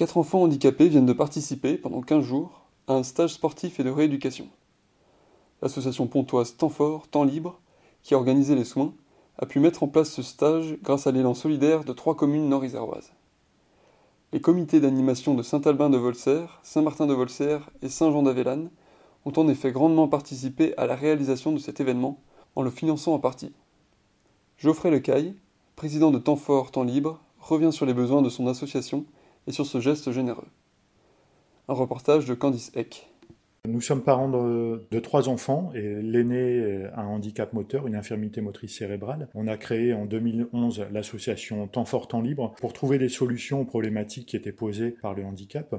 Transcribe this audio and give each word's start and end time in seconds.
Quatre 0.00 0.16
enfants 0.16 0.44
handicapés 0.44 0.88
viennent 0.88 1.04
de 1.04 1.12
participer, 1.12 1.76
pendant 1.76 2.00
15 2.00 2.24
jours, 2.24 2.62
à 2.86 2.94
un 2.94 3.02
stage 3.02 3.34
sportif 3.34 3.80
et 3.80 3.84
de 3.84 3.90
rééducation. 3.90 4.48
L'association 5.60 6.06
pontoise 6.06 6.56
Temps 6.56 6.70
Fort, 6.70 7.06
Temps 7.06 7.24
Libre, 7.24 7.60
qui 8.02 8.14
a 8.14 8.16
organisé 8.16 8.54
les 8.54 8.64
soins, 8.64 8.94
a 9.36 9.44
pu 9.44 9.60
mettre 9.60 9.82
en 9.82 9.88
place 9.88 10.10
ce 10.10 10.22
stage 10.22 10.78
grâce 10.82 11.06
à 11.06 11.12
l'élan 11.12 11.34
solidaire 11.34 11.84
de 11.84 11.92
trois 11.92 12.16
communes 12.16 12.48
nord-iséroises. 12.48 13.12
Les 14.32 14.40
comités 14.40 14.80
d'animation 14.80 15.34
de 15.34 15.42
Saint-Albin 15.42 15.90
de 15.90 15.98
Volserre, 15.98 16.60
Saint-Martin 16.62 17.06
de 17.06 17.12
Volserre 17.12 17.68
et 17.82 17.90
Saint-Jean-d'Avellane 17.90 18.70
ont 19.26 19.32
en 19.36 19.48
effet 19.48 19.70
grandement 19.70 20.08
participé 20.08 20.72
à 20.78 20.86
la 20.86 20.96
réalisation 20.96 21.52
de 21.52 21.58
cet 21.58 21.78
événement 21.78 22.22
en 22.56 22.62
le 22.62 22.70
finançant 22.70 23.12
en 23.12 23.18
partie. 23.18 23.52
Geoffrey 24.56 24.90
Lecaille, 24.90 25.34
président 25.76 26.10
de 26.10 26.18
Temps 26.18 26.36
Fort, 26.36 26.70
Temps 26.70 26.84
Libre, 26.84 27.20
revient 27.38 27.70
sur 27.70 27.84
les 27.84 27.92
besoins 27.92 28.22
de 28.22 28.30
son 28.30 28.46
association 28.46 29.04
et 29.46 29.52
sur 29.52 29.66
ce 29.66 29.80
geste 29.80 30.12
généreux. 30.12 30.48
Un 31.68 31.74
reportage 31.74 32.26
de 32.26 32.34
Candice 32.34 32.72
Eck. 32.74 33.08
Nous 33.68 33.82
sommes 33.82 34.02
parents 34.02 34.28
de, 34.28 34.98
trois 35.00 35.28
enfants 35.28 35.70
et 35.74 36.02
l'aîné 36.02 36.86
a 36.94 37.02
un 37.02 37.06
handicap 37.06 37.52
moteur, 37.52 37.86
une 37.86 37.94
infirmité 37.94 38.40
motrice 38.40 38.76
cérébrale. 38.76 39.28
On 39.34 39.46
a 39.46 39.56
créé 39.58 39.92
en 39.92 40.06
2011 40.06 40.86
l'association 40.90 41.68
Temps 41.68 41.84
fort, 41.84 42.08
temps 42.08 42.22
libre 42.22 42.54
pour 42.58 42.72
trouver 42.72 42.98
des 42.98 43.10
solutions 43.10 43.60
aux 43.60 43.64
problématiques 43.64 44.28
qui 44.28 44.36
étaient 44.36 44.50
posées 44.50 44.96
par 45.02 45.14
le 45.14 45.24
handicap. 45.24 45.74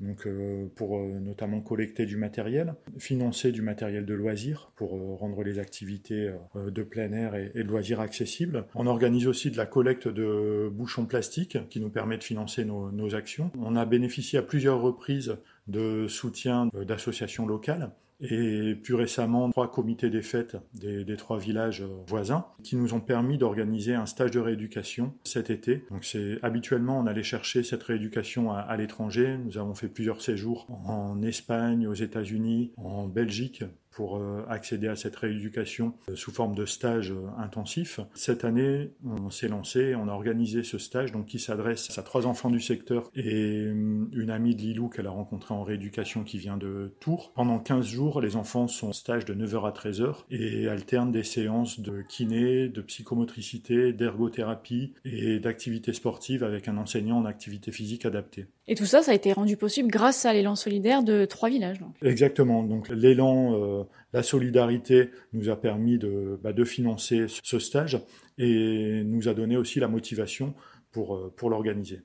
Donc 0.00 0.26
euh, 0.26 0.66
pour 0.74 0.98
euh, 0.98 1.18
notamment 1.20 1.60
collecter 1.60 2.06
du 2.06 2.16
matériel, 2.16 2.74
financer 2.98 3.52
du 3.52 3.62
matériel 3.62 4.06
de 4.06 4.14
loisirs 4.14 4.72
pour 4.76 4.96
euh, 4.96 5.14
rendre 5.14 5.42
les 5.42 5.58
activités 5.58 6.30
de 6.54 6.82
plein 6.82 7.12
air 7.12 7.34
et, 7.34 7.50
de 7.54 7.68
loisirs 7.68 8.00
accessibles. 8.00 8.64
On 8.74 8.86
organise 8.86 9.26
aussi 9.26 9.50
de 9.50 9.56
la 9.56 9.66
collecte 9.66 10.08
de 10.08 10.68
bouchons 10.72 11.06
plastiques 11.06 11.58
qui 11.68 11.80
nous 11.80 11.90
permet 11.90 12.18
de 12.18 12.24
financer 12.24 12.64
nos 12.64 13.14
actions. 13.14 13.50
On 13.58 13.76
a 13.76 13.84
bénéficié 13.84 14.38
à 14.38 14.42
plusieurs 14.42 14.80
reprises 14.80 15.36
de 15.66 16.06
soutien 16.08 16.68
d'associations 16.86 17.46
locales 17.46 17.90
et 18.20 18.74
plus 18.76 18.94
récemment 18.94 19.50
trois 19.50 19.70
comités 19.70 20.08
des 20.08 20.22
fêtes 20.22 20.56
des, 20.74 21.04
trois 21.16 21.38
villages 21.38 21.82
voisins 22.06 22.46
qui 22.62 22.76
nous 22.76 22.94
ont 22.94 23.00
permis 23.00 23.38
d'organiser 23.38 23.94
un 23.94 24.06
stage 24.06 24.30
de 24.30 24.40
rééducation 24.40 25.14
cet 25.24 25.50
été. 25.50 25.84
Donc 25.90 26.04
c'est 26.04 26.38
habituellement 26.42 26.98
on 27.00 27.06
allait 27.06 27.22
chercher 27.22 27.62
cette 27.62 27.82
rééducation 27.82 28.52
à, 28.52 28.58
à 28.60 28.76
l'étranger. 28.76 29.36
Nous 29.44 29.58
avons 29.58 29.74
fait 29.74 29.88
plusieurs 29.88 30.22
séjours 30.22 30.66
en 30.86 31.22
Espagne, 31.22 31.86
aux 31.86 31.94
États-Unis, 31.94 32.72
en 32.76 33.08
Belgique 33.08 33.64
pour 33.94 34.16
euh, 34.16 34.44
accéder 34.48 34.88
à 34.88 34.96
cette 34.96 35.16
rééducation 35.16 35.94
euh, 36.08 36.16
sous 36.16 36.32
forme 36.32 36.54
de 36.54 36.66
stage 36.66 37.12
euh, 37.12 37.26
intensif. 37.38 38.00
Cette 38.14 38.44
année, 38.44 38.90
on 39.04 39.30
s'est 39.30 39.48
lancé, 39.48 39.94
on 39.94 40.08
a 40.08 40.12
organisé 40.12 40.62
ce 40.62 40.78
stage 40.78 41.12
donc 41.12 41.26
qui 41.26 41.38
s'adresse 41.38 41.96
à 41.96 42.02
trois 42.02 42.26
enfants 42.26 42.50
du 42.50 42.60
secteur 42.60 43.10
et 43.14 43.62
une 43.62 44.30
amie 44.30 44.54
de 44.54 44.62
Lilou 44.62 44.88
qu'elle 44.88 45.06
a 45.06 45.10
rencontrée 45.10 45.54
en 45.54 45.62
rééducation 45.62 46.24
qui 46.24 46.38
vient 46.38 46.56
de 46.56 46.92
Tours. 47.00 47.32
Pendant 47.34 47.58
15 47.58 47.86
jours, 47.86 48.20
les 48.20 48.36
enfants 48.36 48.66
sont 48.66 48.88
en 48.88 48.92
stage 48.92 49.24
de 49.24 49.34
9h 49.34 49.66
à 49.66 49.70
13h 49.70 50.24
et 50.30 50.68
alternent 50.68 51.12
des 51.12 51.22
séances 51.22 51.80
de 51.80 52.02
kiné, 52.02 52.68
de 52.68 52.80
psychomotricité, 52.82 53.92
d'ergothérapie 53.92 54.92
et 55.04 55.38
d'activité 55.38 55.92
sportive 55.92 56.42
avec 56.42 56.68
un 56.68 56.76
enseignant 56.78 57.18
en 57.18 57.24
activité 57.24 57.70
physique 57.70 58.06
adaptée. 58.06 58.46
Et 58.66 58.74
tout 58.74 58.86
ça, 58.86 59.02
ça 59.02 59.12
a 59.12 59.14
été 59.14 59.32
rendu 59.32 59.56
possible 59.56 59.90
grâce 59.90 60.24
à 60.24 60.32
l'élan 60.32 60.56
solidaire 60.56 61.02
de 61.02 61.26
trois 61.26 61.50
villages. 61.50 61.78
Donc. 61.78 61.94
Exactement. 62.02 62.62
Donc 62.62 62.88
l'élan, 62.88 63.83
la 64.12 64.22
solidarité 64.22 65.10
nous 65.32 65.48
a 65.48 65.56
permis 65.56 65.98
de, 65.98 66.38
bah, 66.42 66.52
financer 66.64 67.26
ce 67.42 67.58
stage 67.58 67.98
et 68.38 69.02
nous 69.04 69.28
a 69.28 69.34
donné 69.34 69.56
aussi 69.56 69.80
la 69.80 69.88
motivation 69.88 70.54
pour, 70.92 71.16
euh, 71.16 71.32
pour 71.36 71.50
l'organiser. 71.50 72.02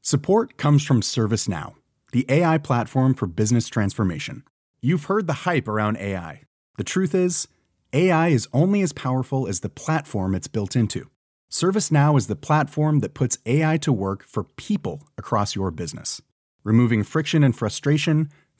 Support 0.00 0.56
comes 0.56 0.84
from 0.84 1.00
ServiceNow, 1.00 1.74
the 2.12 2.26
AI 2.28 2.58
platform 2.58 3.14
for 3.14 3.26
business 3.26 3.68
transformation. 3.68 4.42
You've 4.80 5.04
heard 5.04 5.26
the 5.26 5.46
hype 5.46 5.68
around 5.68 5.96
AI. 5.98 6.42
The 6.76 6.84
truth 6.84 7.14
is, 7.14 7.46
AI 7.92 8.28
is 8.28 8.48
only 8.52 8.82
as 8.82 8.92
powerful 8.92 9.46
as 9.46 9.60
the 9.60 9.68
platform 9.68 10.34
it's 10.34 10.48
built 10.48 10.74
into. 10.74 11.08
ServiceNow 11.52 12.16
is 12.16 12.26
the 12.26 12.34
platform 12.34 13.00
that 13.00 13.14
puts 13.14 13.38
AI 13.44 13.76
to 13.76 13.92
work 13.92 14.24
for 14.24 14.42
people 14.42 15.02
across 15.18 15.54
your 15.54 15.70
business, 15.70 16.22
removing 16.64 17.04
friction 17.04 17.44
and 17.44 17.54
frustration 17.54 18.30